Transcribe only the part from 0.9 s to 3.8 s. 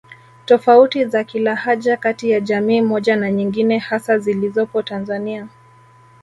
za kilahaja kati ya jamii moja na nyingine